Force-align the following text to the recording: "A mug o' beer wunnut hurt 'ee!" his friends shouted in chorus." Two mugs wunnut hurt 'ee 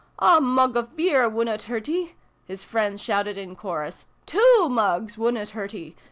"A 0.17 0.41
mug 0.41 0.75
o' 0.75 0.81
beer 0.81 1.29
wunnut 1.29 1.61
hurt 1.67 1.87
'ee!" 1.87 2.15
his 2.47 2.63
friends 2.63 3.01
shouted 3.01 3.37
in 3.37 3.55
chorus." 3.55 4.07
Two 4.25 4.67
mugs 4.67 5.15
wunnut 5.15 5.49
hurt 5.49 5.75
'ee 5.75 5.95